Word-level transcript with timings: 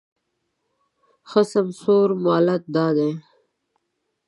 ښه 1.29 1.41
سمسوره 1.51 2.15
مالت 2.25 2.63
دا 2.75 2.87
دی 2.97 3.11